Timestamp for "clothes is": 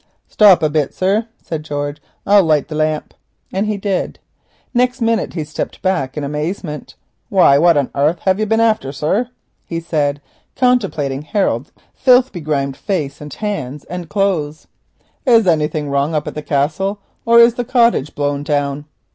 14.09-15.45